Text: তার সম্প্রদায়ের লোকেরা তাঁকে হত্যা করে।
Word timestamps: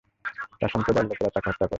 তার 0.59 0.69
সম্প্রদায়ের 0.69 1.07
লোকেরা 1.07 1.29
তাঁকে 1.29 1.49
হত্যা 1.49 1.65
করে। 1.65 1.69